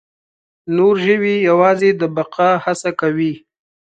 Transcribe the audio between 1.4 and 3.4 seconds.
یواځې د بقا هڅه کوي.